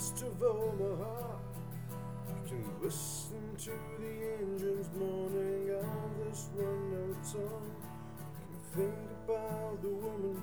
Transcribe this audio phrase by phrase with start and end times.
[0.00, 1.36] west of Omaha.
[2.48, 7.70] To listen to the engines mourning of this one note song.
[8.72, 8.94] Can think
[9.24, 10.42] about the woman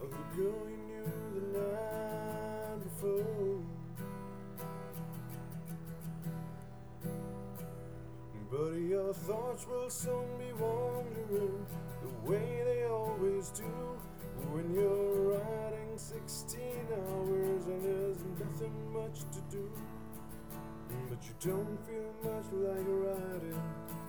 [0.00, 3.62] or the girl you knew the night before?
[8.50, 11.66] But your thoughts will soon be wandering
[12.02, 13.83] the way they always do
[16.74, 19.70] 16 hours and there's nothing much to do.
[21.08, 23.62] But you don't feel much like riding,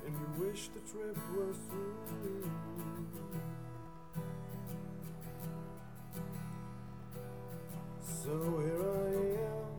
[0.06, 2.50] and you wish the trip was through.
[8.02, 8.34] So
[8.64, 9.10] here I
[9.46, 9.74] am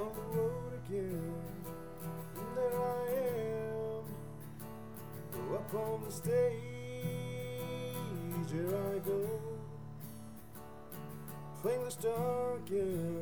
[0.00, 1.34] on the road again.
[2.36, 2.82] And there I
[5.36, 6.71] am up on the stage.
[11.62, 13.21] Playing the star again.